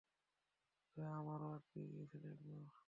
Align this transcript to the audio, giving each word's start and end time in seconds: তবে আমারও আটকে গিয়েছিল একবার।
তবে 0.97 1.03
আমারও 1.19 1.47
আটকে 1.55 1.79
গিয়েছিল 1.87 2.23
একবার। 2.27 2.71